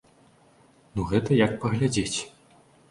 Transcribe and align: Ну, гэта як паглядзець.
Ну, 0.95 1.05
гэта 1.11 1.39
як 1.45 1.51
паглядзець. 1.65 2.19